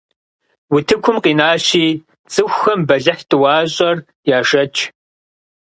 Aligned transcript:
Утыкум 0.75 1.17
къинащи, 1.23 1.85
цӀыхухэм 2.31 2.79
бэлыхь 2.87 3.23
тӀуащӀэр 3.29 3.97
яшэч. 4.37 4.75